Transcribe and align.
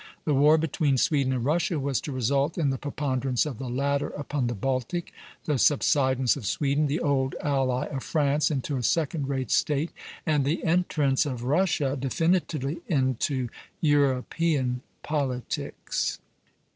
The 0.25 0.33
war 0.33 0.57
between 0.57 0.97
Sweden 0.97 1.31
and 1.31 1.45
Russia 1.45 1.77
was 1.79 2.01
to 2.01 2.11
result 2.11 2.57
in 2.57 2.71
the 2.71 2.79
preponderance 2.79 3.45
of 3.45 3.59
the 3.59 3.69
latter 3.69 4.07
upon 4.09 4.47
the 4.47 4.55
Baltic, 4.55 5.13
the 5.45 5.59
subsidence 5.59 6.35
of 6.35 6.47
Sweden, 6.47 6.87
the 6.87 6.99
old 6.99 7.35
ally 7.39 7.85
of 7.85 8.01
France, 8.01 8.49
into 8.49 8.77
a 8.77 8.81
second 8.81 9.29
rate 9.29 9.51
State, 9.51 9.91
and 10.25 10.43
the 10.43 10.63
entrance 10.63 11.27
of 11.27 11.43
Russia 11.43 11.95
definitively 11.99 12.81
into 12.87 13.47
European 13.79 14.81
politics. 15.03 16.17